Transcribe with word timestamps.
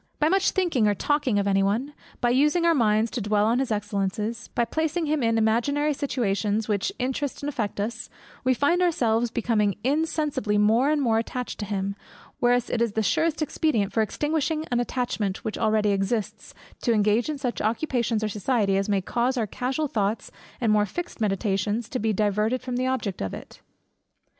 By 0.17 0.29
much 0.29 0.49
thinking 0.49 0.87
or 0.87 0.95
talking 0.95 1.37
of 1.37 1.47
any 1.47 1.61
one; 1.61 1.93
by 2.21 2.31
using 2.31 2.65
our 2.65 2.73
minds 2.73 3.11
to 3.11 3.21
dwell 3.21 3.45
on 3.45 3.59
his 3.59 3.71
excellences; 3.71 4.47
by 4.55 4.65
placing 4.65 5.05
him 5.05 5.21
in 5.21 5.37
imaginary 5.37 5.93
situations 5.93 6.67
which 6.67 6.91
interest 6.97 7.43
and 7.43 7.49
affect 7.49 7.79
us; 7.79 8.09
we 8.43 8.55
find 8.55 8.81
ourselves 8.81 9.29
becoming 9.29 9.75
insensibly 9.83 10.57
more 10.57 10.89
and 10.89 11.03
more 11.03 11.19
attached 11.19 11.59
to 11.59 11.65
him: 11.67 11.95
whereas 12.39 12.67
it 12.67 12.81
is 12.81 12.93
the 12.93 13.03
surest 13.03 13.43
expedient 13.43 13.93
for 13.93 14.01
extinguishing 14.01 14.65
an 14.71 14.79
attachment 14.79 15.43
which 15.45 15.59
already 15.59 15.91
exists, 15.91 16.55
to 16.81 16.93
engage 16.93 17.29
in 17.29 17.37
such 17.37 17.61
occupations 17.61 18.23
or 18.23 18.27
society, 18.29 18.77
as 18.77 18.89
may 18.89 19.01
cause 19.01 19.37
our 19.37 19.45
casual 19.45 19.87
thoughts 19.87 20.31
and 20.59 20.71
more 20.71 20.87
fixed 20.87 21.21
meditations 21.21 21.87
to 21.87 21.99
be 21.99 22.11
diverted 22.11 22.63
from 22.63 22.75
the 22.75 22.87
object 22.87 23.21
of 23.21 23.35
it. 23.35 23.61